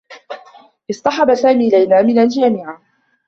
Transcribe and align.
اصطحب 0.91 1.33
سامي 1.35 1.69
ليلى 1.69 2.03
من 2.03 2.19
الجامعة. 2.19 2.81